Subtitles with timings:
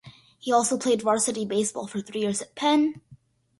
[0.39, 3.01] He also played varsity baseball for three years at Penn.